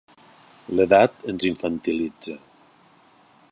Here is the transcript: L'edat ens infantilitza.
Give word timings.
L'edat 0.77 1.19
ens 1.33 1.45
infantilitza. 1.51 2.37